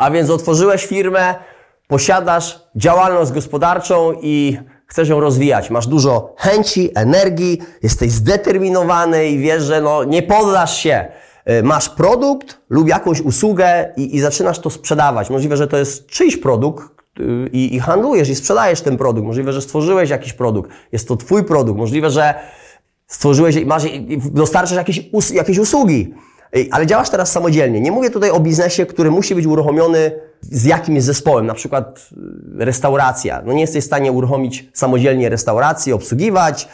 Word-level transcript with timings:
A 0.00 0.10
więc 0.10 0.30
otworzyłeś 0.30 0.86
firmę, 0.86 1.34
posiadasz 1.88 2.60
działalność 2.76 3.32
gospodarczą 3.32 4.12
i 4.22 4.58
chcesz 4.86 5.08
ją 5.08 5.20
rozwijać. 5.20 5.70
Masz 5.70 5.86
dużo 5.86 6.34
chęci, 6.38 6.90
energii, 6.94 7.62
jesteś 7.82 8.10
zdeterminowany 8.10 9.28
i 9.28 9.38
wiesz, 9.38 9.62
że 9.62 9.80
no, 9.80 10.04
nie 10.04 10.22
poddasz 10.22 10.78
się. 10.78 11.08
Y, 11.50 11.62
masz 11.62 11.88
produkt 11.88 12.60
lub 12.70 12.88
jakąś 12.88 13.20
usługę 13.20 13.92
i, 13.96 14.16
i 14.16 14.20
zaczynasz 14.20 14.58
to 14.58 14.70
sprzedawać. 14.70 15.30
Możliwe, 15.30 15.56
że 15.56 15.68
to 15.68 15.76
jest 15.76 16.06
czyjś 16.06 16.36
produkt, 16.36 16.84
y, 17.20 17.50
i, 17.52 17.74
i, 17.74 17.80
handlujesz 17.80 18.28
i 18.28 18.34
sprzedajesz 18.34 18.80
ten 18.80 18.96
produkt. 18.96 19.26
Możliwe, 19.26 19.52
że 19.52 19.62
stworzyłeś 19.62 20.10
jakiś 20.10 20.32
produkt. 20.32 20.70
Jest 20.92 21.08
to 21.08 21.16
Twój 21.16 21.44
produkt. 21.44 21.78
Możliwe, 21.78 22.10
że 22.10 22.34
stworzyłeś, 23.06 23.64
masz, 23.64 23.82
dostarczasz 24.30 24.76
jakieś, 24.76 25.00
us, 25.12 25.30
jakieś 25.30 25.58
usługi. 25.58 26.14
Ale 26.70 26.86
działasz 26.86 27.10
teraz 27.10 27.32
samodzielnie. 27.32 27.80
Nie 27.80 27.92
mówię 27.92 28.10
tutaj 28.10 28.30
o 28.30 28.40
biznesie, 28.40 28.86
który 28.86 29.10
musi 29.10 29.34
być 29.34 29.46
uruchomiony 29.46 30.12
z 30.42 30.64
jakimś 30.64 31.02
zespołem, 31.02 31.46
na 31.46 31.54
przykład 31.54 32.08
y, 32.60 32.64
restauracja. 32.64 33.42
No 33.46 33.52
nie 33.52 33.60
jesteś 33.60 33.84
w 33.84 33.86
stanie 33.86 34.12
uruchomić 34.12 34.68
samodzielnie 34.72 35.28
restauracji, 35.28 35.92
obsługiwać, 35.92 36.68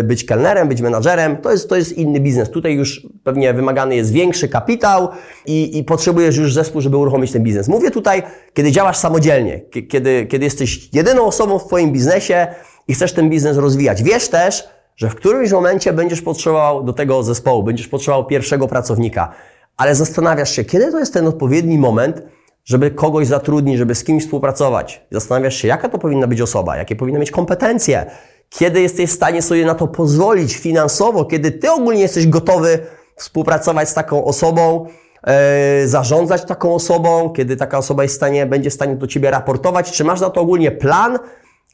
y, 0.00 0.02
być 0.02 0.24
kelnerem, 0.24 0.68
być 0.68 0.80
menadżerem. 0.80 1.36
To 1.36 1.50
jest, 1.50 1.68
to 1.68 1.76
jest 1.76 1.92
inny 1.92 2.20
biznes. 2.20 2.50
Tutaj 2.50 2.74
już 2.74 3.06
pewnie 3.24 3.54
wymagany 3.54 3.96
jest 3.96 4.12
większy 4.12 4.48
kapitał 4.48 5.08
i, 5.46 5.78
i 5.78 5.84
potrzebujesz 5.84 6.36
już 6.36 6.54
zespół, 6.54 6.80
żeby 6.80 6.96
uruchomić 6.96 7.32
ten 7.32 7.42
biznes. 7.42 7.68
Mówię 7.68 7.90
tutaj, 7.90 8.22
kiedy 8.54 8.72
działasz 8.72 8.96
samodzielnie, 8.96 9.60
kiedy, 9.88 10.26
kiedy 10.26 10.44
jesteś 10.44 10.88
jedyną 10.92 11.24
osobą 11.24 11.58
w 11.58 11.66
Twoim 11.66 11.92
biznesie 11.92 12.46
i 12.88 12.94
chcesz 12.94 13.12
ten 13.12 13.30
biznes 13.30 13.56
rozwijać. 13.56 14.02
Wiesz 14.02 14.28
też, 14.28 14.68
że 14.98 15.10
w 15.10 15.14
którymś 15.14 15.52
momencie 15.52 15.92
będziesz 15.92 16.22
potrzebował 16.22 16.84
do 16.84 16.92
tego 16.92 17.22
zespołu, 17.22 17.62
będziesz 17.62 17.88
potrzebował 17.88 18.26
pierwszego 18.26 18.68
pracownika, 18.68 19.32
ale 19.76 19.94
zastanawiasz 19.94 20.50
się, 20.50 20.64
kiedy 20.64 20.92
to 20.92 20.98
jest 20.98 21.14
ten 21.14 21.26
odpowiedni 21.26 21.78
moment, 21.78 22.22
żeby 22.64 22.90
kogoś 22.90 23.26
zatrudnić, 23.26 23.78
żeby 23.78 23.94
z 23.94 24.04
kimś 24.04 24.24
współpracować. 24.24 25.06
Zastanawiasz 25.10 25.56
się, 25.56 25.68
jaka 25.68 25.88
to 25.88 25.98
powinna 25.98 26.26
być 26.26 26.40
osoba, 26.40 26.76
jakie 26.76 26.96
powinna 26.96 27.18
mieć 27.18 27.30
kompetencje, 27.30 28.10
kiedy 28.50 28.80
jesteś 28.80 29.10
w 29.10 29.12
stanie 29.12 29.42
sobie 29.42 29.66
na 29.66 29.74
to 29.74 29.86
pozwolić 29.86 30.56
finansowo, 30.56 31.24
kiedy 31.24 31.50
ty 31.50 31.70
ogólnie 31.70 32.00
jesteś 32.00 32.26
gotowy 32.26 32.78
współpracować 33.16 33.88
z 33.88 33.94
taką 33.94 34.24
osobą, 34.24 34.86
e, 35.26 35.88
zarządzać 35.88 36.44
taką 36.44 36.74
osobą, 36.74 37.30
kiedy 37.30 37.56
taka 37.56 37.78
osoba 37.78 38.02
jest 38.02 38.14
w 38.14 38.16
stanie, 38.16 38.46
będzie 38.46 38.70
w 38.70 38.74
stanie 38.74 38.96
do 38.96 39.06
ciebie 39.06 39.30
raportować, 39.30 39.92
czy 39.92 40.04
masz 40.04 40.20
na 40.20 40.30
to 40.30 40.40
ogólnie 40.40 40.70
plan, 40.70 41.18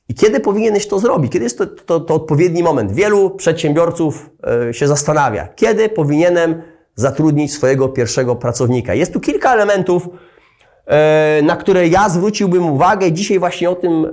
i 0.08 0.14
kiedy 0.14 0.40
powinieneś 0.40 0.88
to 0.88 0.98
zrobić? 0.98 1.32
Kiedy 1.32 1.44
jest 1.44 1.58
to, 1.58 1.66
to, 1.66 2.00
to 2.00 2.14
odpowiedni 2.14 2.62
moment? 2.62 2.92
Wielu 2.92 3.30
przedsiębiorców 3.30 4.30
e, 4.68 4.74
się 4.74 4.88
zastanawia, 4.88 5.48
kiedy 5.56 5.88
powinienem 5.88 6.62
zatrudnić 6.94 7.52
swojego 7.52 7.88
pierwszego 7.88 8.36
pracownika. 8.36 8.94
Jest 8.94 9.12
tu 9.12 9.20
kilka 9.20 9.54
elementów, 9.54 10.08
e, 10.86 11.40
na 11.42 11.56
które 11.56 11.88
ja 11.88 12.08
zwróciłbym 12.08 12.70
uwagę. 12.70 13.12
Dzisiaj 13.12 13.38
właśnie 13.38 13.70
o 13.70 13.74
tym 13.74 14.06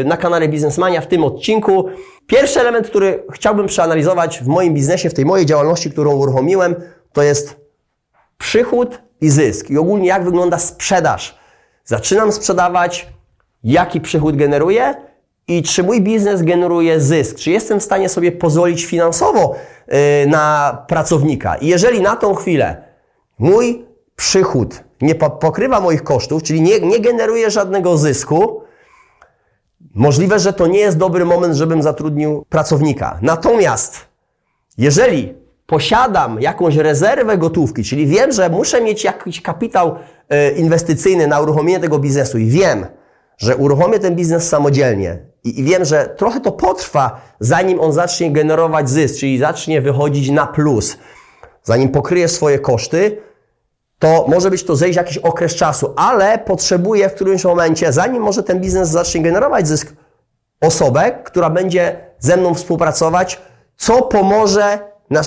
e, 0.00 0.04
na 0.04 0.16
kanale 0.16 0.48
Biznesmania 0.48 1.00
w 1.00 1.06
tym 1.06 1.24
odcinku. 1.24 1.88
Pierwszy 2.26 2.60
element, 2.60 2.86
który 2.86 3.24
chciałbym 3.32 3.66
przeanalizować 3.66 4.40
w 4.40 4.46
moim 4.46 4.74
biznesie, 4.74 5.10
w 5.10 5.14
tej 5.14 5.24
mojej 5.24 5.46
działalności, 5.46 5.90
którą 5.90 6.14
uruchomiłem, 6.14 6.74
to 7.12 7.22
jest 7.22 7.56
przychód 8.38 9.02
i 9.20 9.30
zysk. 9.30 9.70
I 9.70 9.78
ogólnie 9.78 10.08
jak 10.08 10.24
wygląda 10.24 10.58
sprzedaż. 10.58 11.38
Zaczynam 11.84 12.32
sprzedawać, 12.32 13.08
jaki 13.64 14.00
przychód 14.00 14.36
generuję 14.36 14.94
i 15.48 15.62
czy 15.62 15.82
mój 15.82 16.00
biznes 16.00 16.42
generuje 16.42 17.00
zysk, 17.00 17.36
czy 17.36 17.50
jestem 17.50 17.80
w 17.80 17.82
stanie 17.82 18.08
sobie 18.08 18.32
pozwolić 18.32 18.84
finansowo 18.84 19.54
y, 20.24 20.26
na 20.26 20.76
pracownika. 20.88 21.56
I 21.56 21.66
jeżeli 21.66 22.00
na 22.00 22.16
tą 22.16 22.34
chwilę 22.34 22.82
mój 23.38 23.84
przychód 24.16 24.84
nie 25.00 25.14
pokrywa 25.14 25.80
moich 25.80 26.02
kosztów, 26.02 26.42
czyli 26.42 26.62
nie, 26.62 26.80
nie 26.80 27.00
generuje 27.00 27.50
żadnego 27.50 27.96
zysku, 27.96 28.62
możliwe, 29.94 30.38
że 30.38 30.52
to 30.52 30.66
nie 30.66 30.78
jest 30.78 30.98
dobry 30.98 31.24
moment, 31.24 31.54
żebym 31.54 31.82
zatrudnił 31.82 32.44
pracownika. 32.48 33.18
Natomiast 33.22 34.06
jeżeli 34.78 35.34
posiadam 35.66 36.40
jakąś 36.40 36.76
rezerwę 36.76 37.38
gotówki, 37.38 37.84
czyli 37.84 38.06
wiem, 38.06 38.32
że 38.32 38.50
muszę 38.50 38.80
mieć 38.80 39.04
jakiś 39.04 39.42
kapitał 39.42 39.96
y, 40.32 40.50
inwestycyjny 40.50 41.26
na 41.26 41.40
uruchomienie 41.40 41.80
tego 41.80 41.98
biznesu 41.98 42.38
i 42.38 42.46
wiem, 42.46 42.86
że 43.40 43.56
uruchomię 43.56 43.98
ten 43.98 44.16
biznes 44.16 44.48
samodzielnie 44.48 45.18
i, 45.44 45.60
i 45.60 45.64
wiem, 45.64 45.84
że 45.84 46.14
trochę 46.16 46.40
to 46.40 46.52
potrwa, 46.52 47.20
zanim 47.40 47.80
on 47.80 47.92
zacznie 47.92 48.32
generować 48.32 48.90
zysk, 48.90 49.20
czyli 49.20 49.38
zacznie 49.38 49.80
wychodzić 49.80 50.30
na 50.30 50.46
plus, 50.46 50.96
zanim 51.62 51.88
pokryje 51.88 52.28
swoje 52.28 52.58
koszty, 52.58 53.16
to 53.98 54.26
może 54.28 54.50
być 54.50 54.64
to 54.64 54.76
zejść 54.76 54.96
jakiś 54.96 55.18
okres 55.18 55.54
czasu, 55.54 55.94
ale 55.96 56.38
potrzebuję 56.38 57.08
w 57.08 57.14
którymś 57.14 57.44
momencie, 57.44 57.92
zanim 57.92 58.22
może 58.22 58.42
ten 58.42 58.60
biznes 58.60 58.88
zacznie 58.88 59.22
generować 59.22 59.68
zysk, 59.68 59.92
osobę, 60.60 61.12
która 61.24 61.50
będzie 61.50 61.96
ze 62.18 62.36
mną 62.36 62.54
współpracować, 62.54 63.40
co 63.76 64.02
pomoże 64.02 64.78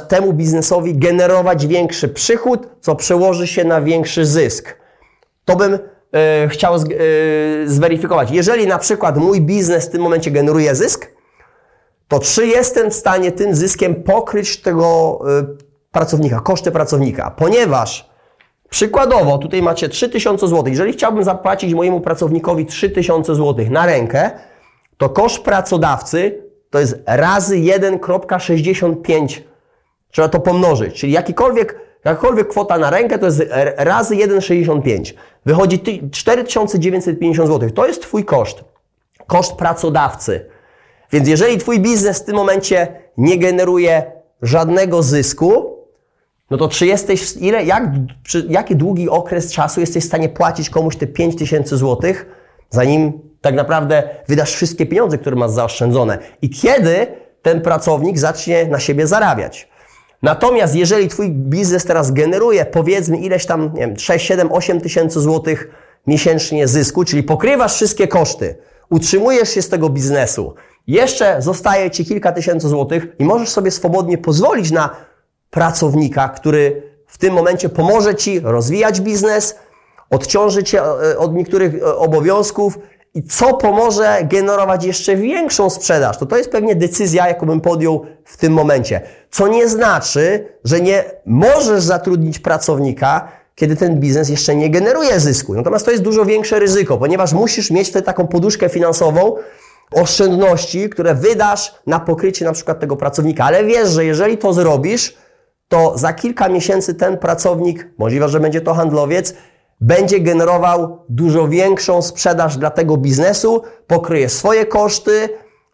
temu 0.08 0.34
biznesowi 0.34 0.98
generować 0.98 1.68
większy 1.68 2.10
przychód, 2.10 2.68
co 2.82 2.96
przełoży 2.96 3.48
się 3.48 3.64
na 3.64 3.82
większy 3.82 4.26
zysk. 4.26 4.78
To 5.46 5.56
bym 5.56 5.80
chciał 6.50 6.80
z, 6.80 6.84
e, 6.84 6.88
zweryfikować. 7.66 8.32
Jeżeli 8.32 8.68
na 8.68 8.78
przykład 8.78 9.18
mój 9.18 9.42
biznes 9.42 9.88
w 9.88 9.92
tym 9.92 10.02
momencie 10.02 10.32
generuje 10.32 10.76
zysk, 10.76 11.12
to 12.08 12.20
czy 12.20 12.48
jestem 12.48 12.92
w 12.92 12.94
stanie 12.94 13.32
tym 13.32 13.56
zyskiem 13.56 13.96
pokryć 13.96 14.62
tego 14.62 15.20
e, 15.40 15.46
pracownika, 15.92 16.40
koszty 16.40 16.72
pracownika? 16.72 17.32
Ponieważ 17.32 18.10
przykładowo 18.70 19.38
tutaj 19.38 19.62
macie 19.62 19.90
3000 19.90 20.48
zł. 20.48 20.64
Jeżeli 20.68 20.94
chciałbym 20.94 21.24
zapłacić 21.24 21.74
mojemu 21.74 22.02
pracownikowi 22.02 22.66
3000 22.66 23.36
zł 23.36 23.66
na 23.70 23.86
rękę, 23.86 24.32
to 24.98 25.10
koszt 25.10 25.44
pracodawcy 25.44 26.44
to 26.70 26.80
jest 26.80 26.96
razy 27.06 27.56
1,65. 27.56 29.42
Trzeba 30.12 30.30
to 30.30 30.40
pomnożyć. 30.40 30.96
Czyli 30.96 31.14
jakikolwiek 31.14 31.80
Jakakolwiek 32.06 32.48
kwota 32.48 32.78
na 32.78 32.90
rękę 32.90 33.20
to 33.20 33.26
jest 33.26 33.44
razy 33.78 34.16
1,65. 34.16 35.14
Wychodzi 35.46 35.80
4950 36.12 37.50
zł. 37.50 37.70
To 37.70 37.88
jest 37.88 38.02
Twój 38.02 38.26
koszt. 38.26 38.64
Koszt 39.28 39.54
pracodawcy. 39.56 40.46
Więc 41.12 41.28
jeżeli 41.28 41.58
Twój 41.58 41.80
biznes 41.80 42.20
w 42.20 42.26
tym 42.26 42.36
momencie 42.36 42.88
nie 43.18 43.38
generuje 43.38 44.12
żadnego 44.42 45.04
zysku, 45.04 45.78
no 46.52 46.58
to 46.58 46.70
czy 46.70 46.86
jesteś, 46.86 47.38
ile, 47.38 47.66
jak, 47.66 47.84
czy, 48.24 48.46
jaki 48.50 48.76
długi 48.76 49.10
okres 49.10 49.54
czasu 49.54 49.80
jesteś 49.80 50.04
w 50.04 50.08
stanie 50.08 50.30
płacić 50.30 50.70
komuś 50.70 50.96
te 50.96 51.08
5000 51.08 51.78
zł, 51.78 52.14
zanim 52.70 53.20
tak 53.42 53.56
naprawdę 53.56 54.10
wydasz 54.28 54.54
wszystkie 54.54 54.86
pieniądze, 54.86 55.18
które 55.18 55.36
masz 55.36 55.52
zaoszczędzone? 55.52 56.18
I 56.42 56.50
kiedy 56.50 57.08
ten 57.42 57.62
pracownik 57.62 58.20
zacznie 58.20 58.66
na 58.66 58.80
siebie 58.80 59.08
zarabiać? 59.08 59.68
Natomiast 60.24 60.76
jeżeli 60.76 61.08
Twój 61.08 61.32
biznes 61.32 61.86
teraz 61.86 62.12
generuje 62.12 62.66
powiedzmy 62.66 63.18
ileś 63.18 63.46
tam, 63.46 63.72
nie 63.74 63.80
wiem, 63.80 64.00
6, 64.00 64.28
7, 64.28 64.52
8 64.52 64.82
tysięcy 64.82 65.20
złotych 65.20 65.70
miesięcznie 66.08 66.68
zysku, 66.68 67.04
czyli 67.04 67.24
pokrywasz 67.24 67.74
wszystkie 67.76 68.08
koszty, 68.08 68.56
utrzymujesz 68.90 69.50
się 69.50 69.62
z 69.62 69.70
tego 69.70 69.90
biznesu, 69.90 70.54
jeszcze 70.88 71.42
zostaje 71.42 71.92
Ci 71.92 72.06
kilka 72.06 72.32
tysięcy 72.32 72.68
złotych 72.68 73.08
i 73.20 73.26
możesz 73.26 73.50
sobie 73.50 73.72
swobodnie 73.72 74.18
pozwolić 74.18 74.72
na 74.72 74.96
pracownika, 75.50 76.30
który 76.30 76.84
w 77.08 77.18
tym 77.18 77.34
momencie 77.34 77.70
pomoże 77.70 78.16
Ci 78.16 78.40
rozwijać 78.40 79.02
biznes, 79.02 79.56
odciąży 80.10 80.64
Cię 80.64 80.82
e, 80.82 81.18
od 81.18 81.34
niektórych 81.34 81.76
e, 81.76 81.96
obowiązków 81.96 82.80
i 83.16 83.24
co 83.24 83.54
pomoże 83.54 84.18
generować 84.24 84.86
jeszcze 84.86 85.16
większą 85.16 85.70
sprzedaż. 85.70 86.18
To 86.18 86.26
to 86.26 86.38
jest 86.38 86.50
pewnie 86.50 86.76
decyzja, 86.76 87.28
jaką 87.28 87.46
bym 87.46 87.62
podjął 87.62 88.06
w 88.26 88.38
tym 88.38 88.54
momencie. 88.54 89.02
Co 89.32 89.48
nie 89.48 89.70
znaczy, 89.70 90.48
że 90.64 90.82
nie 90.82 91.04
możesz 91.26 91.84
zatrudnić 91.84 92.40
pracownika, 92.40 93.28
kiedy 93.56 93.76
ten 93.76 94.00
biznes 94.00 94.30
jeszcze 94.30 94.56
nie 94.56 94.70
generuje 94.70 95.20
zysku. 95.20 95.54
Natomiast 95.54 95.86
to 95.86 95.92
jest 95.92 96.04
dużo 96.04 96.26
większe 96.26 96.60
ryzyko, 96.60 96.98
ponieważ 96.98 97.34
musisz 97.34 97.72
mieć 97.72 97.90
wtedy 97.90 98.06
taką 98.06 98.28
poduszkę 98.28 98.70
finansową, 98.70 99.36
oszczędności, 99.92 100.90
które 100.90 101.16
wydasz 101.16 101.76
na 101.88 102.00
pokrycie 102.00 102.46
na 102.46 102.52
przykład 102.52 102.80
tego 102.80 102.98
pracownika. 102.98 103.46
Ale 103.46 103.64
wiesz, 103.64 103.90
że 103.90 104.06
jeżeli 104.06 104.38
to 104.38 104.54
zrobisz, 104.54 105.18
to 105.68 105.98
za 105.98 106.14
kilka 106.14 106.50
miesięcy 106.50 106.96
ten 106.96 107.18
pracownik, 107.18 107.90
możliwe, 107.98 108.30
że 108.30 108.40
będzie 108.40 108.62
to 108.62 108.74
handlowiec, 108.74 109.36
będzie 109.84 110.20
generował 110.20 111.06
dużo 111.10 111.48
większą 111.48 112.02
sprzedaż 112.02 112.58
dla 112.58 112.70
tego 112.70 112.98
biznesu, 112.98 113.64
pokryje 113.88 114.30
swoje 114.30 114.66
koszty 114.66 115.30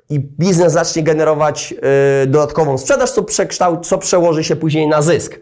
i 0.09 0.19
biznes 0.19 0.73
zacznie 0.73 1.03
generować 1.03 1.71
yy, 1.71 2.27
dodatkową 2.27 2.77
sprzedaż, 2.77 3.11
co, 3.11 3.23
przekształt, 3.23 3.87
co 3.87 3.97
przełoży 3.97 4.43
się 4.43 4.55
później 4.55 4.87
na 4.87 5.01
zysk. 5.01 5.39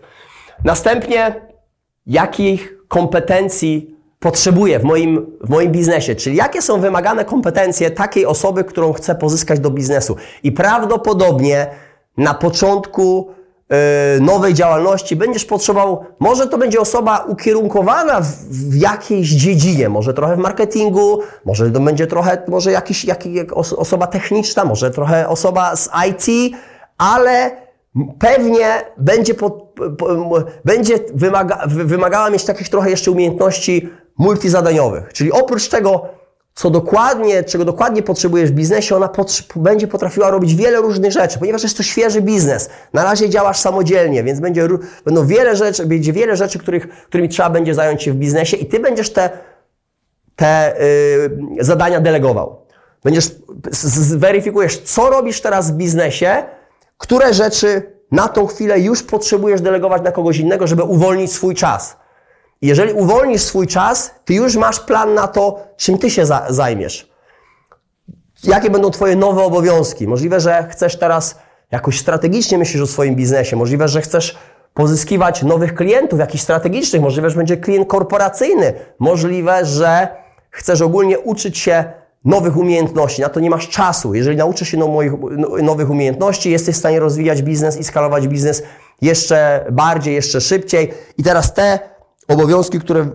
Następnie, 0.63 1.41
jakich 2.05 2.77
kompetencji 2.87 3.95
potrzebuję 4.19 4.79
w 4.79 4.83
moim, 4.83 5.37
w 5.41 5.49
moim 5.49 5.71
biznesie, 5.71 6.15
czyli 6.15 6.35
jakie 6.35 6.61
są 6.61 6.81
wymagane 6.81 7.25
kompetencje 7.25 7.91
takiej 7.91 8.25
osoby, 8.25 8.63
którą 8.63 8.93
chcę 8.93 9.15
pozyskać 9.15 9.59
do 9.59 9.71
biznesu. 9.71 10.15
I 10.43 10.51
prawdopodobnie 10.51 11.67
na 12.17 12.33
początku 12.33 13.36
nowej 14.21 14.53
działalności, 14.53 15.15
będziesz 15.15 15.45
potrzebował, 15.45 16.05
może 16.19 16.47
to 16.47 16.57
będzie 16.57 16.79
osoba 16.79 17.25
ukierunkowana 17.27 18.21
w, 18.21 18.27
w 18.49 18.75
jakiejś 18.75 19.29
dziedzinie, 19.29 19.89
może 19.89 20.13
trochę 20.13 20.35
w 20.35 20.39
marketingu, 20.39 21.19
może 21.45 21.71
to 21.71 21.79
będzie 21.79 22.07
trochę, 22.07 22.43
może 22.47 22.71
jakiś, 22.71 23.05
jakiś 23.05 23.45
osoba 23.77 24.07
techniczna, 24.07 24.65
może 24.65 24.91
trochę 24.91 25.27
osoba 25.27 25.75
z 25.75 25.89
IT, 26.09 26.55
ale 26.97 27.51
pewnie 28.19 28.81
będzie, 28.97 29.33
pod, 29.33 29.53
będzie 30.65 30.99
wymaga, 31.13 31.63
wymagała 31.67 32.29
mieć 32.29 32.43
takich 32.43 32.69
trochę 32.69 32.89
jeszcze 32.89 33.11
umiejętności 33.11 33.89
multizadaniowych. 34.17 35.13
Czyli 35.13 35.31
oprócz 35.31 35.69
tego, 35.69 36.16
co 36.57 36.69
dokładnie, 36.69 37.44
czego 37.44 37.65
dokładnie 37.65 38.04
potrzebujesz 38.04 38.51
w 38.51 38.54
biznesie, 38.54 38.95
ona 38.95 39.09
będzie 39.56 39.88
potrafiła 39.88 40.30
robić 40.30 40.56
wiele 40.56 40.77
różnych 40.77 41.12
rzeczy, 41.12 41.39
ponieważ 41.39 41.63
jest 41.63 41.77
to 41.77 41.83
świeży 41.83 42.21
biznes. 42.21 42.69
Na 42.94 43.04
razie 43.04 43.30
działasz 43.30 43.59
samodzielnie, 43.59 44.24
więc 44.24 44.39
będzie, 44.39 44.68
będą 45.06 45.27
wiele 45.27 45.56
rzeczy, 45.56 45.86
będzie 45.86 46.13
wiele 46.13 46.36
rzeczy, 46.36 46.59
których, 46.59 46.88
którymi 46.88 47.30
trzeba 47.30 47.50
będzie 47.50 47.74
zająć 47.74 48.04
się 48.04 48.12
w 48.12 48.15
biznesie 48.15 48.57
i 48.57 48.65
ty 48.65 48.80
będziesz 48.80 49.13
te, 49.13 49.30
te 50.36 50.75
yy, 51.57 51.63
zadania 51.63 52.00
delegował. 52.00 52.65
Będziesz, 53.04 53.36
zweryfikujesz, 53.71 54.81
co 54.81 55.09
robisz 55.09 55.42
teraz 55.42 55.71
w 55.71 55.75
biznesie, 55.75 56.44
które 56.98 57.33
rzeczy 57.33 57.94
na 58.12 58.27
tą 58.27 58.48
chwilę 58.48 58.80
już 58.80 59.04
potrzebujesz 59.04 59.62
delegować 59.62 60.01
na 60.01 60.12
kogoś 60.12 60.38
innego, 60.38 60.68
żeby 60.68 60.83
uwolnić 60.83 61.33
swój 61.33 61.56
czas. 61.56 61.98
Jeżeli 62.62 62.94
uwolnisz 62.94 63.42
swój 63.42 63.68
czas, 63.68 64.12
ty 64.25 64.33
już 64.33 64.56
masz 64.56 64.80
plan 64.80 65.13
na 65.13 65.27
to, 65.27 65.59
czym 65.77 65.98
ty 65.98 66.09
się 66.09 66.25
za 66.25 66.45
zajmiesz. 66.50 67.12
Jakie 68.44 68.69
będą 68.69 68.92
twoje 68.92 69.15
nowe 69.15 69.44
obowiązki? 69.44 70.07
Możliwe, 70.07 70.39
że 70.39 70.68
chcesz 70.71 71.00
teraz 71.00 71.39
jakoś 71.71 72.00
strategicznie 72.00 72.57
myślisz 72.57 72.81
o 72.81 72.88
swoim 72.88 73.15
biznesie. 73.15 73.56
Możliwe, 73.56 73.88
że 73.88 74.01
chcesz 74.01 74.38
pozyskiwać 74.74 75.44
nowych 75.44 75.75
klientów, 75.75 76.19
jakichś 76.19 76.44
strategicznych. 76.44 77.01
Możliwe, 77.01 77.30
że 77.30 77.38
będzie 77.38 77.57
klient 77.57 77.88
korporacyjny. 77.88 78.74
Możliwe, 79.00 79.65
że 79.65 80.07
chcesz 80.50 80.81
ogólnie 80.81 81.19
uczyć 81.19 81.57
się 81.57 81.83
nowych 82.25 82.57
umiejętności. 82.57 83.21
Na 83.21 83.30
to 83.30 83.39
nie 83.39 83.50
masz 83.50 83.69
czasu. 83.69 84.13
Jeżeli 84.13 84.38
nauczysz 84.38 84.69
się 84.69 84.77
nowych 85.63 85.89
umiejętności, 85.89 86.51
jesteś 86.51 86.75
w 86.75 86.80
stanie 86.80 87.00
rozwijać 87.00 87.42
biznes 87.42 87.77
i 87.77 87.83
skalować 87.83 88.27
biznes 88.27 88.63
jeszcze 89.01 89.65
bardziej, 89.71 90.15
jeszcze 90.15 90.42
szybciej. 90.42 90.94
I 91.18 91.24
teraz 91.24 91.54
te 91.54 91.80
obowiązki, 92.27 92.79
które 92.79 93.09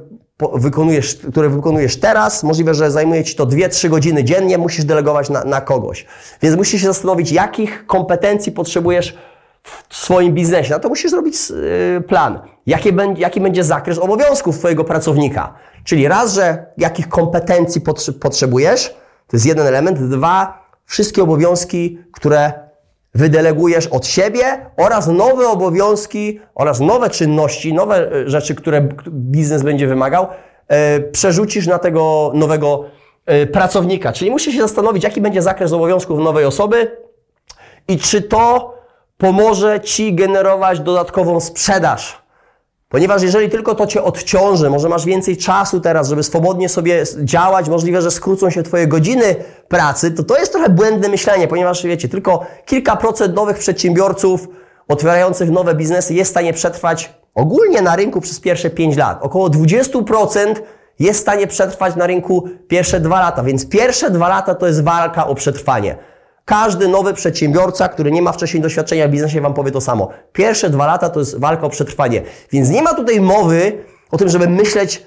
wykonujesz, 0.54 1.14
które 1.14 1.48
wykonujesz 1.48 2.00
teraz, 2.00 2.42
możliwe, 2.42 2.74
że 2.74 2.90
zajmuje 2.90 3.24
Ci 3.24 3.36
to 3.36 3.46
2-3 3.46 3.88
godziny 3.88 4.24
dziennie, 4.24 4.58
musisz 4.58 4.84
delegować 4.84 5.30
na, 5.30 5.44
na 5.44 5.60
kogoś. 5.60 6.06
Więc 6.42 6.56
musisz 6.56 6.80
się 6.80 6.86
zastanowić, 6.86 7.32
jakich 7.32 7.86
kompetencji 7.86 8.52
potrzebujesz 8.52 9.16
w 9.88 9.96
swoim 9.96 10.34
biznesie. 10.34 10.70
Na 10.70 10.78
to 10.78 10.88
musisz 10.88 11.10
zrobić 11.10 11.50
yy, 11.50 12.00
plan. 12.00 12.40
Jaki 12.66 12.92
będzie, 12.92 13.22
jaki 13.22 13.40
będzie 13.40 13.64
zakres 13.64 13.98
obowiązków 13.98 14.58
Twojego 14.58 14.84
pracownika. 14.84 15.54
Czyli 15.84 16.08
raz, 16.08 16.34
że 16.34 16.66
jakich 16.78 17.08
kompetencji 17.08 17.80
potrzebujesz, 18.20 18.88
to 19.26 19.36
jest 19.36 19.46
jeden 19.46 19.66
element. 19.66 19.98
Dwa, 20.08 20.66
wszystkie 20.84 21.22
obowiązki, 21.22 21.98
które 22.12 22.52
wydelegujesz 23.14 23.86
od 23.86 24.06
siebie 24.06 24.70
oraz 24.76 25.08
nowe 25.08 25.48
obowiązki 25.48 26.40
oraz 26.54 26.80
nowe 26.80 27.10
czynności, 27.10 27.74
nowe 27.74 28.12
e, 28.12 28.30
rzeczy, 28.30 28.54
które 28.54 28.88
biznes 29.08 29.62
będzie 29.62 29.86
wymagał, 29.86 30.26
e, 30.68 31.00
przerzucisz 31.00 31.66
na 31.66 31.78
tego 31.78 32.32
nowego 32.34 32.84
e, 33.26 33.46
pracownika. 33.46 34.12
Czyli 34.12 34.30
musisz 34.30 34.54
się 34.54 34.60
zastanowić, 34.60 35.04
jaki 35.04 35.20
będzie 35.20 35.42
zakres 35.42 35.72
obowiązków 35.72 36.18
nowej 36.18 36.44
osoby 36.44 36.96
i 37.88 37.98
czy 37.98 38.22
to 38.22 38.74
pomoże 39.18 39.80
Ci 39.80 40.14
generować 40.14 40.80
dodatkową 40.80 41.40
sprzedaż. 41.40 42.21
Ponieważ 42.92 43.22
jeżeli 43.22 43.50
tylko 43.50 43.74
to 43.74 43.86
Cię 43.86 44.02
odciąży, 44.02 44.70
może 44.70 44.88
masz 44.88 45.04
więcej 45.04 45.36
czasu 45.36 45.80
teraz, 45.80 46.08
żeby 46.08 46.22
swobodnie 46.22 46.68
sobie 46.68 47.04
działać, 47.18 47.68
możliwe, 47.68 48.02
że 48.02 48.10
skrócą 48.10 48.50
się 48.50 48.62
Twoje 48.62 48.86
godziny 48.86 49.36
pracy, 49.68 50.10
to 50.10 50.22
to 50.22 50.38
jest 50.38 50.52
trochę 50.52 50.68
błędne 50.68 51.08
myślenie, 51.08 51.48
ponieważ 51.48 51.82
wiecie, 51.82 52.08
tylko 52.08 52.46
kilka 52.66 52.96
procent 52.96 53.34
nowych 53.34 53.58
przedsiębiorców 53.58 54.48
otwierających 54.88 55.50
nowe 55.50 55.74
biznesy 55.74 56.14
jest 56.14 56.30
w 56.30 56.34
stanie 56.34 56.52
przetrwać 56.52 57.14
ogólnie 57.34 57.82
na 57.82 57.96
rynku 57.96 58.20
przez 58.20 58.40
pierwsze 58.40 58.70
5 58.70 58.96
lat. 58.96 59.18
Około 59.22 59.48
20% 59.48 60.54
jest 60.98 61.18
w 61.18 61.22
stanie 61.22 61.46
przetrwać 61.46 61.96
na 61.96 62.06
rynku 62.06 62.48
pierwsze 62.68 63.00
2 63.00 63.20
lata, 63.20 63.42
więc 63.42 63.68
pierwsze 63.68 64.10
2 64.10 64.28
lata 64.28 64.54
to 64.54 64.66
jest 64.66 64.84
walka 64.84 65.26
o 65.26 65.34
przetrwanie. 65.34 65.96
Każdy 66.44 66.88
nowy 66.88 67.14
przedsiębiorca, 67.14 67.88
który 67.88 68.10
nie 68.10 68.22
ma 68.22 68.32
wcześniej 68.32 68.62
doświadczenia 68.62 69.08
w 69.08 69.10
biznesie, 69.10 69.40
Wam 69.40 69.54
powie 69.54 69.70
to 69.70 69.80
samo. 69.80 70.08
Pierwsze 70.32 70.70
dwa 70.70 70.86
lata 70.86 71.08
to 71.08 71.20
jest 71.20 71.38
walka 71.38 71.66
o 71.66 71.70
przetrwanie. 71.70 72.22
Więc 72.52 72.70
nie 72.70 72.82
ma 72.82 72.94
tutaj 72.94 73.20
mowy 73.20 73.84
o 74.10 74.18
tym, 74.18 74.28
żeby 74.28 74.48
myśleć 74.48 75.06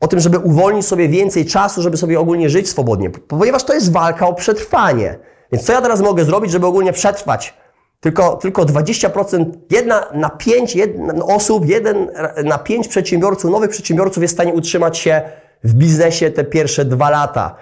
o 0.00 0.08
tym, 0.08 0.20
żeby 0.20 0.38
uwolnić 0.38 0.86
sobie 0.86 1.08
więcej 1.08 1.46
czasu, 1.46 1.82
żeby 1.82 1.96
sobie 1.96 2.20
ogólnie 2.20 2.50
żyć 2.50 2.68
swobodnie, 2.68 3.10
ponieważ 3.10 3.64
to 3.64 3.74
jest 3.74 3.92
walka 3.92 4.26
o 4.26 4.34
przetrwanie. 4.34 5.18
Więc 5.52 5.64
co 5.64 5.72
ja 5.72 5.80
teraz 5.80 6.00
mogę 6.00 6.24
zrobić, 6.24 6.52
żeby 6.52 6.66
ogólnie 6.66 6.92
przetrwać? 6.92 7.54
Tylko, 8.00 8.36
tylko 8.36 8.62
20%, 8.62 9.44
jedna 9.70 10.06
na 10.14 10.30
pięć 10.30 10.76
jedna 10.76 11.24
osób, 11.24 11.68
jeden 11.68 12.10
na 12.44 12.58
pięć 12.58 12.88
przedsiębiorców, 12.88 13.50
nowych 13.50 13.70
przedsiębiorców 13.70 14.22
jest 14.22 14.34
w 14.34 14.36
stanie 14.36 14.52
utrzymać 14.52 14.98
się 14.98 15.22
w 15.64 15.74
biznesie 15.74 16.30
te 16.30 16.44
pierwsze 16.44 16.84
dwa 16.84 17.10
lata. 17.10 17.56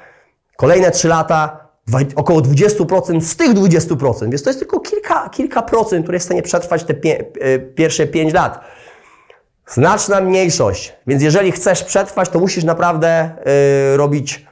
Kolejne 0.57 0.91
trzy 0.91 1.09
lata 1.09 1.64
około 2.17 2.41
20% 2.41 3.21
z 3.21 3.37
tych 3.37 3.55
20%, 3.55 4.31
więc 4.31 4.43
to 4.43 4.51
jest 4.51 4.61
tylko 4.61 4.81
kilka, 4.81 5.29
kilka 5.29 5.63
procent, 5.63 6.03
które 6.03 6.17
jest 6.17 6.25
w 6.25 6.29
stanie 6.29 6.43
przetrwać 6.43 6.85
te 6.85 6.95
pie, 6.95 7.25
e, 7.41 7.59
pierwsze 7.59 8.07
5 8.07 8.33
lat. 8.33 8.61
Znaczna 9.67 10.21
mniejszość. 10.21 10.93
Więc 11.07 11.23
jeżeli 11.23 11.53
chcesz 11.53 11.85
przetrwać, 11.85 12.29
to 12.29 12.41
musisz 12.41 12.65
naprawdę 12.65 13.31
yy, 13.91 13.97
robić 13.97 14.47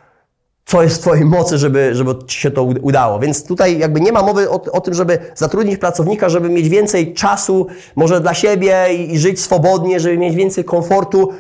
co 0.65 0.83
jest 0.83 0.97
w 0.97 1.01
Twojej 1.01 1.25
mocy, 1.25 1.59
żeby, 1.59 1.95
żeby 1.95 2.15
Ci 2.27 2.41
się 2.41 2.51
to 2.51 2.63
udało. 2.63 3.19
Więc 3.19 3.47
tutaj 3.47 3.79
jakby 3.79 4.01
nie 4.01 4.13
ma 4.13 4.23
mowy 4.23 4.51
o, 4.51 4.63
o, 4.73 4.81
tym, 4.81 4.95
żeby 4.95 5.19
zatrudnić 5.35 5.79
pracownika, 5.79 6.29
żeby 6.29 6.49
mieć 6.49 6.69
więcej 6.69 7.15
czasu 7.15 7.67
może 7.97 8.21
dla 8.21 8.35
siebie 8.35 8.87
i, 8.95 9.15
i 9.15 9.19
żyć 9.19 9.41
swobodnie, 9.41 10.01
żeby 10.01 10.19
mieć 10.19 10.35
więcej 10.35 10.65
komfortu, 10.65 11.33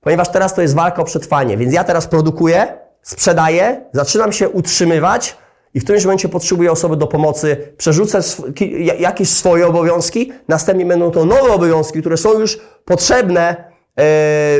ponieważ 0.00 0.28
teraz 0.28 0.54
to 0.54 0.62
jest 0.62 0.74
walka 0.74 1.02
o 1.02 1.04
przetrwanie. 1.04 1.56
Więc 1.56 1.74
ja 1.74 1.84
teraz 1.84 2.06
produkuję, 2.06 2.78
sprzedaję, 3.08 3.80
zaczynam 3.92 4.32
się 4.32 4.48
utrzymywać 4.48 5.36
i 5.74 5.80
w 5.80 5.84
którymś 5.84 6.04
momencie 6.04 6.28
potrzebuję 6.28 6.72
osoby 6.72 6.96
do 6.96 7.06
pomocy, 7.06 7.56
przerzucę 7.76 8.20
jakieś 8.98 9.30
swoje 9.30 9.66
obowiązki, 9.66 10.32
następnie 10.48 10.86
będą 10.86 11.10
to 11.10 11.24
nowe 11.24 11.52
obowiązki, 11.52 12.00
które 12.00 12.16
są 12.16 12.38
już 12.38 12.58
potrzebne 12.84 13.48
e, 13.48 13.64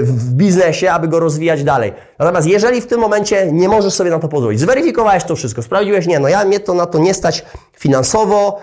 w 0.03 0.33
biznesie, 0.35 0.91
aby 0.93 1.09
go 1.09 1.21
rozwijać 1.21 1.65
dalej. 1.65 1.93
Natomiast 2.19 2.47
jeżeli 2.47 2.81
w 2.81 2.87
tym 2.87 3.01
momencie 3.01 3.53
nie 3.53 3.69
możesz 3.69 3.95
sobie 3.95 4.11
na 4.11 4.19
to 4.19 4.29
pozwolić, 4.29 4.61
zweryfikowałeś 4.61 5.25
to 5.25 5.37
wszystko, 5.37 5.63
sprawdziłeś, 5.63 6.07
nie, 6.07 6.21
no 6.21 6.29
ja 6.29 6.45
mnie 6.45 6.61
to 6.61 6.75
na 6.75 6.87
to 6.87 6.99
nie 6.99 7.15
stać 7.15 7.45
finansowo, 7.77 8.61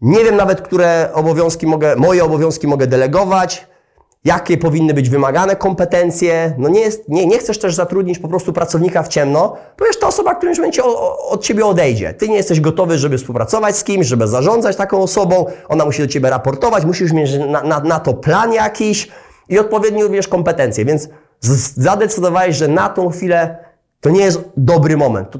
nie 0.00 0.24
wiem 0.24 0.36
nawet, 0.36 0.60
które 0.60 1.10
obowiązki 1.12 1.66
mogę, 1.66 1.96
moje 1.96 2.24
obowiązki 2.24 2.66
mogę 2.66 2.86
delegować, 2.86 3.66
jakie 4.26 4.58
powinny 4.58 4.94
być 4.94 5.10
wymagane 5.10 5.56
kompetencje. 5.56 6.54
No 6.58 6.68
nie, 6.68 6.80
jest, 6.80 7.08
nie, 7.08 7.26
nie 7.26 7.38
chcesz 7.38 7.58
też 7.58 7.74
zatrudnić 7.74 8.18
po 8.18 8.28
prostu 8.28 8.52
pracownika 8.52 9.02
w 9.02 9.08
ciemno, 9.08 9.56
ponieważ 9.76 9.96
ta 9.96 10.06
osoba 10.06 10.34
w 10.34 10.36
którymś 10.36 10.58
momencie 10.58 10.82
od 11.28 11.42
Ciebie 11.42 11.66
odejdzie. 11.66 12.14
Ty 12.14 12.28
nie 12.28 12.36
jesteś 12.36 12.60
gotowy, 12.60 12.98
żeby 12.98 13.18
współpracować 13.18 13.76
z 13.76 13.84
kimś, 13.84 14.06
żeby 14.06 14.28
zarządzać 14.28 14.76
taką 14.76 15.02
osobą, 15.02 15.46
ona 15.68 15.84
musi 15.84 16.02
do 16.02 16.08
Ciebie 16.08 16.30
raportować, 16.30 16.84
musisz 16.84 17.12
mieć 17.12 17.30
na, 17.48 17.62
na, 17.62 17.80
na 17.80 18.00
to 18.00 18.14
plan 18.14 18.52
jakiś 18.52 19.08
i 19.48 19.58
odpowiednie 19.58 20.02
również 20.02 20.28
kompetencje, 20.28 20.84
więc 20.84 21.08
zadecydowałeś, 21.76 22.56
że 22.56 22.68
na 22.68 22.88
tą 22.88 23.10
chwilę 23.10 23.58
to 24.00 24.10
nie 24.10 24.20
jest 24.20 24.40
dobry 24.56 24.96
moment. 24.96 25.30
To 25.30 25.38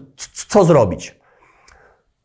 co 0.49 0.64
zrobić? 0.64 1.16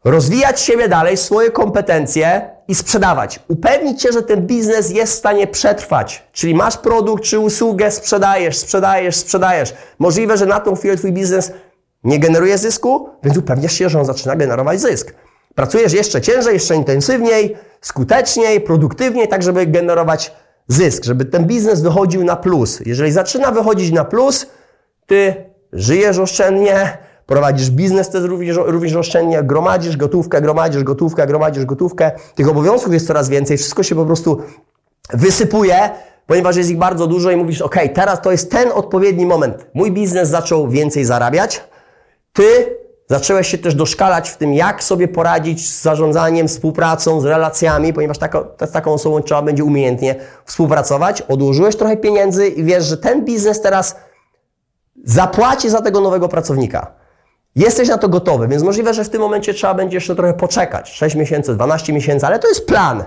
Rozwijać 0.03 0.61
siebie 0.61 0.87
dalej, 0.87 1.17
swoje 1.17 1.51
kompetencje 1.51 2.49
i 2.67 2.75
sprzedawać. 2.75 3.39
Upewnić 3.47 4.01
się, 4.01 4.11
że 4.11 4.21
ten 4.21 4.47
biznes 4.47 4.89
jest 4.89 5.13
w 5.13 5.15
stanie 5.15 5.47
przetrwać. 5.47 6.23
Czyli 6.31 6.55
masz 6.55 6.77
produkt 6.77 7.23
czy 7.23 7.39
usługę, 7.39 7.91
sprzedajesz, 7.91 8.57
sprzedajesz, 8.57 9.15
sprzedajesz. 9.15 9.73
Możliwe, 9.99 10.37
że 10.37 10.45
na 10.45 10.59
tą 10.59 10.75
chwilę 10.75 10.97
twój 10.97 11.11
biznes 11.11 11.51
nie 12.03 12.19
generuje 12.19 12.57
zysku, 12.57 13.09
więc 13.23 13.37
upewniasz 13.37 13.73
się, 13.73 13.89
że 13.89 13.99
on 13.99 14.05
zaczyna 14.05 14.35
generować 14.35 14.81
zysk. 14.81 15.13
Pracujesz 15.55 15.93
jeszcze 15.93 16.21
ciężej, 16.21 16.53
jeszcze 16.53 16.75
intensywniej, 16.75 17.57
skuteczniej, 17.81 18.61
produktywniej, 18.61 19.27
tak 19.27 19.43
żeby 19.43 19.67
generować 19.67 20.35
zysk, 20.67 21.03
żeby 21.03 21.25
ten 21.25 21.45
biznes 21.45 21.81
wychodził 21.81 22.23
na 22.23 22.35
plus. 22.35 22.79
Jeżeli 22.85 23.11
zaczyna 23.11 23.51
wychodzić 23.51 23.91
na 23.91 24.05
plus, 24.05 24.45
ty 25.05 25.45
żyjesz 25.73 26.17
oszczędnie, 26.17 26.97
Prowadzisz 27.31 27.69
biznes 27.69 28.09
też 28.09 28.23
również, 28.23 28.57
również 28.65 28.95
oszczędnie, 28.95 29.43
gromadzisz 29.43 29.97
gotówkę, 29.97 30.41
gromadzisz 30.41 30.83
gotówkę, 30.83 31.27
gromadzisz 31.27 31.65
gotówkę. 31.65 32.11
Tych 32.35 32.49
obowiązków 32.49 32.93
jest 32.93 33.07
coraz 33.07 33.29
więcej, 33.29 33.57
wszystko 33.57 33.83
się 33.83 33.95
po 33.95 34.05
prostu 34.05 34.41
wysypuje, 35.13 35.89
ponieważ 36.27 36.55
jest 36.55 36.69
ich 36.69 36.77
bardzo 36.77 37.07
dużo 37.07 37.31
i 37.31 37.35
mówisz, 37.35 37.61
ok, 37.61 37.75
teraz 37.93 38.21
to 38.21 38.31
jest 38.31 38.51
ten 38.51 38.71
odpowiedni 38.71 39.25
moment. 39.25 39.67
Mój 39.73 39.91
biznes 39.91 40.29
zaczął 40.29 40.69
więcej 40.69 41.05
zarabiać, 41.05 41.63
ty 42.33 42.77
Zacząłeś 43.07 43.47
się 43.47 43.57
też 43.57 43.75
doszkalać 43.75 44.29
w 44.29 44.37
tym, 44.37 44.53
jak 44.53 44.83
sobie 44.83 45.07
poradzić 45.07 45.69
z 45.69 45.81
zarządzaniem, 45.81 46.47
współpracą, 46.47 47.21
z 47.21 47.25
relacjami, 47.25 47.93
ponieważ 47.93 48.17
tako, 48.17 48.55
z 48.67 48.71
taką 48.71 48.93
osobą 48.93 49.21
trzeba 49.21 49.41
będzie 49.41 49.63
umiejętnie 49.63 50.15
współpracować. 50.45 51.21
Odłożyłeś 51.21 51.75
trochę 51.75 51.97
pieniędzy 51.97 52.47
i 52.47 52.63
wiesz, 52.63 52.85
że 52.85 52.97
ten 52.97 53.25
biznes 53.25 53.61
teraz 53.61 53.95
zapłaci 55.03 55.69
za 55.69 55.81
tego 55.81 56.01
nowego 56.01 56.27
pracownika. 56.27 57.00
Jesteś 57.55 57.89
na 57.89 57.97
to 57.97 58.09
gotowy, 58.09 58.47
więc 58.47 58.63
możliwe, 58.63 58.93
że 58.93 59.03
w 59.03 59.09
tym 59.09 59.21
momencie 59.21 59.53
trzeba 59.53 59.73
będzie 59.73 59.97
jeszcze 59.97 60.15
trochę 60.15 60.33
poczekać. 60.33 60.89
6 60.89 61.15
miesięcy, 61.15 61.55
12 61.55 61.93
miesięcy, 61.93 62.25
ale 62.25 62.39
to 62.39 62.47
jest 62.47 62.67
plan. 62.67 63.03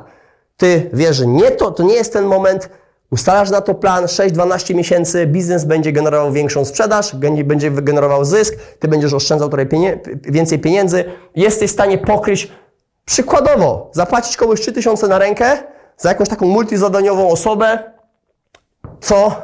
Ty 0.56 0.90
wiesz, 0.92 1.16
że 1.16 1.26
nie 1.26 1.50
to, 1.50 1.70
to 1.70 1.82
nie 1.82 1.94
jest 1.94 2.12
ten 2.12 2.24
moment, 2.24 2.70
Ustalasz 3.10 3.50
na 3.50 3.60
to 3.60 3.74
plan 3.74 4.04
6-12 4.04 4.74
miesięcy, 4.74 5.26
biznes 5.26 5.64
będzie 5.64 5.92
generował 5.92 6.32
większą 6.32 6.64
sprzedaż, 6.64 7.16
będzie 7.44 7.70
wygenerował 7.70 8.24
zysk, 8.24 8.54
ty 8.78 8.88
będziesz 8.88 9.12
oszczędzał 9.12 9.48
trochę 9.48 9.66
pienie 9.66 10.00
więcej 10.22 10.58
pieniędzy, 10.58 11.04
jesteś 11.36 11.70
w 11.70 11.72
stanie 11.72 11.98
pokryć 11.98 12.52
przykładowo, 13.04 13.90
zapłacić 13.92 14.36
komuś 14.36 14.60
3000 14.60 15.08
na 15.08 15.18
rękę 15.18 15.58
za 15.96 16.08
jakąś 16.08 16.28
taką 16.28 16.46
multizadaniową 16.46 17.30
osobę, 17.30 17.92
co 19.00 19.42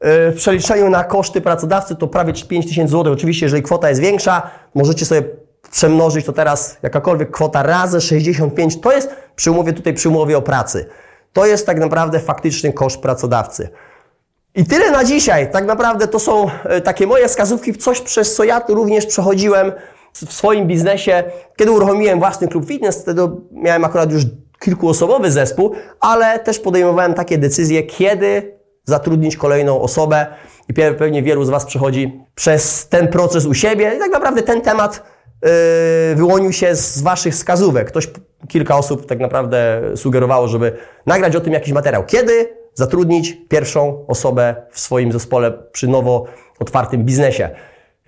w 0.00 0.34
przeliczeniu 0.36 0.90
na 0.90 1.04
koszty 1.04 1.40
pracodawcy 1.40 1.96
to 1.96 2.06
prawie 2.06 2.32
5000 2.48 2.92
zł. 2.92 3.12
Oczywiście, 3.12 3.46
jeżeli 3.46 3.62
kwota 3.62 3.88
jest 3.88 4.00
większa, 4.00 4.50
możecie 4.74 5.06
sobie 5.06 5.22
przemnożyć 5.70 6.26
to 6.26 6.32
teraz 6.32 6.76
jakakolwiek 6.82 7.30
kwota 7.30 7.62
razy 7.62 8.00
65. 8.00 8.80
To 8.80 8.92
jest 8.92 9.16
przy 9.36 9.50
umowie 9.50 9.72
tutaj 9.72 9.94
przy 9.94 10.08
umowie 10.08 10.38
o 10.38 10.42
pracy. 10.42 10.86
To 11.32 11.46
jest 11.46 11.66
tak 11.66 11.78
naprawdę 11.78 12.20
faktyczny 12.20 12.72
koszt 12.72 13.00
pracodawcy. 13.00 13.68
I 14.54 14.64
tyle 14.64 14.90
na 14.90 15.04
dzisiaj. 15.04 15.50
Tak 15.50 15.66
naprawdę 15.66 16.08
to 16.08 16.18
są 16.18 16.46
e, 16.64 16.80
takie 16.80 17.06
moje 17.06 17.28
wskazówki, 17.28 17.74
coś 17.74 18.00
przez 18.00 18.34
co 18.34 18.44
ja 18.44 18.62
również 18.68 19.06
przechodziłem 19.06 19.72
w 20.12 20.32
swoim 20.32 20.66
biznesie. 20.66 21.24
Kiedy 21.56 21.70
uruchomiłem 21.70 22.18
własny 22.18 22.48
klub 22.48 22.66
fitness, 22.66 23.02
wtedy 23.02 23.22
miałem 23.52 23.84
akurat 23.84 24.12
już 24.12 24.22
kilkuosobowy 24.60 25.30
zespół, 25.30 25.72
ale 26.00 26.38
też 26.38 26.58
podejmowałem 26.58 27.14
takie 27.14 27.38
decyzje, 27.38 27.82
kiedy 27.82 28.55
zatrudnić 28.86 29.36
kolejną 29.36 29.80
osobę. 29.80 30.26
I 30.68 30.74
pewnie 30.74 31.22
wielu 31.22 31.44
z 31.44 31.50
Was 31.50 31.64
przechodzi 31.64 32.20
przez 32.34 32.88
ten 32.88 33.08
proces 33.08 33.46
u 33.46 33.54
siebie. 33.54 33.92
I 33.96 33.98
tak 33.98 34.10
naprawdę 34.10 34.42
ten 34.42 34.60
temat 34.60 35.02
yy, 35.42 35.50
wyłonił 36.14 36.52
się 36.52 36.74
z 36.74 37.02
Waszych 37.02 37.34
wskazówek. 37.34 37.88
Ktoś 37.88 38.08
kilka 38.48 38.76
osób 38.76 39.06
tak 39.06 39.18
naprawdę 39.20 39.82
sugerowało, 39.96 40.48
żeby 40.48 40.76
nagrać 41.06 41.36
o 41.36 41.40
tym 41.40 41.52
jakiś 41.52 41.72
materiał. 41.72 42.04
Kiedy 42.06 42.56
zatrudnić 42.74 43.38
pierwszą 43.48 44.06
osobę 44.06 44.54
w 44.70 44.80
swoim 44.80 45.12
zespole 45.12 45.52
przy 45.72 45.88
nowo 45.88 46.24
otwartym 46.58 47.04
biznesie. 47.04 47.50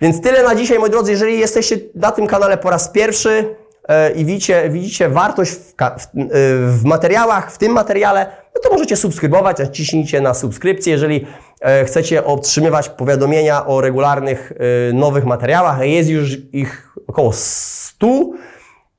Więc 0.01 0.21
tyle 0.21 0.43
na 0.43 0.55
dzisiaj, 0.55 0.79
moi 0.79 0.89
drodzy. 0.89 1.11
Jeżeli 1.11 1.39
jesteście 1.39 1.77
na 1.95 2.11
tym 2.11 2.27
kanale 2.27 2.57
po 2.57 2.69
raz 2.69 2.89
pierwszy 2.89 3.55
i 4.15 4.25
widzicie, 4.25 4.69
widzicie 4.69 5.09
wartość 5.09 5.51
w, 5.51 5.73
w, 5.75 5.77
e, 5.77 5.77
w, 6.67 6.81
materiałach, 6.83 7.51
w 7.51 7.57
tym 7.57 7.71
materiale, 7.71 8.25
no 8.55 8.61
to 8.61 8.69
możecie 8.69 8.97
subskrybować, 8.97 9.59
naciśnijcie 9.59 10.21
na 10.21 10.33
subskrypcję. 10.33 10.93
Jeżeli 10.93 11.25
e, 11.61 11.85
chcecie 11.85 12.25
otrzymywać 12.25 12.89
powiadomienia 12.89 13.65
o 13.65 13.81
regularnych 13.81 14.53
nowych 14.93 15.25
materiałach, 15.25 15.87
jest 15.87 16.09
już 16.09 16.37
ich 16.53 16.95
około 17.07 17.33
100, 17.33 18.07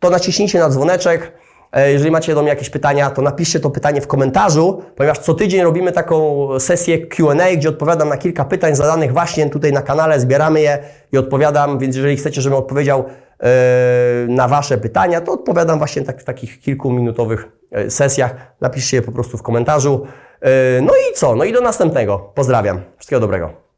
to 0.01 0.11
naciśnijcie 0.11 0.59
na 0.59 0.69
dzwoneczek. 0.69 1.33
E, 1.73 1.93
jeżeli 1.93 2.11
macie 2.11 2.35
do 2.35 2.43
mnie 2.43 2.49
jakieś 2.49 2.71
pytania, 2.71 3.11
to 3.11 3.23
napiszcie 3.23 3.61
to 3.61 3.71
pytanie 3.71 4.01
w 4.01 4.07
komentarzu, 4.07 4.83
ponieważ 4.97 5.19
co 5.19 5.35
tydzień 5.35 5.63
robimy 5.63 5.93
taką 5.93 6.49
sesję 6.59 7.07
Q&A, 7.07 7.57
gdzie 7.57 7.69
odpowiadam 7.69 8.09
na 8.09 8.17
kilka 8.17 8.45
pytań 8.45 8.77
zadanych 8.77 9.13
właśnie 9.13 9.51
tutaj 9.51 9.73
na 9.73 9.83
kanale, 9.83 10.21
zbieramy 10.21 10.61
je 10.61 10.79
i 11.13 11.19
odpowiadam, 11.19 11.79
więc 11.79 11.97
jeżeli 11.97 12.17
chcecie, 12.17 12.41
żebym 12.41 12.59
odpowiedział 12.59 13.01
e, 13.01 13.05
na 14.29 14.49
Wasze 14.49 14.79
pytania, 14.79 15.21
to 15.21 15.33
odpowiadam 15.33 15.79
właśnie 15.79 16.03
tak, 16.03 16.21
w 16.21 16.25
takich 16.25 16.61
kilkuminutowych 16.61 17.49
e, 17.71 17.91
sesjach. 17.91 18.35
Napiszcie 18.61 18.97
je 18.97 19.03
po 19.03 19.13
prostu 19.13 19.39
w 19.39 19.43
komentarzu. 19.43 20.07
No 20.83 20.93
i 20.95 21.15
co? 21.15 21.37
No 21.37 21.45
i 21.45 21.53
do 21.53 21.61
następnego. 21.61 22.19
Pozdrawiam. 22.19 22.81
Wszystkiego 22.97 23.21
dobrego. 23.21 23.70